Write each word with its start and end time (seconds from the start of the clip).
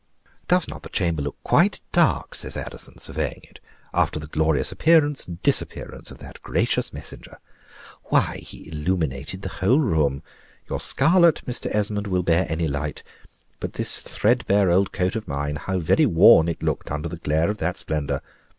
"Does 0.47 0.67
not 0.67 0.81
the 0.81 0.89
chamber 0.89 1.21
look 1.21 1.37
quite 1.43 1.79
dark?" 1.91 2.33
says 2.33 2.57
Addison, 2.57 2.97
surveying 2.97 3.41
it, 3.43 3.59
"after 3.93 4.19
the 4.19 4.25
glorious 4.25 4.71
appearance 4.71 5.27
and 5.27 5.39
disappearance 5.43 6.09
of 6.09 6.17
that 6.17 6.41
gracious 6.41 6.91
messenger? 6.91 7.37
Why, 8.05 8.37
he 8.37 8.67
illuminated 8.67 9.43
the 9.43 9.49
whole 9.49 9.79
room. 9.79 10.23
Your 10.67 10.79
scarlet, 10.79 11.43
Mr. 11.45 11.67
Esmond, 11.71 12.07
will 12.07 12.23
bear 12.23 12.47
any 12.49 12.67
light; 12.67 13.03
but 13.59 13.73
this 13.73 14.01
threadbare 14.01 14.71
old 14.71 14.91
coat 14.91 15.15
of 15.15 15.27
mine, 15.27 15.55
how 15.57 15.77
very 15.77 16.07
worn 16.07 16.47
it 16.49 16.63
looked 16.63 16.89
under 16.91 17.07
the 17.07 17.17
glare 17.17 17.51
of 17.51 17.59
that 17.59 17.77
splendor! 17.77 18.21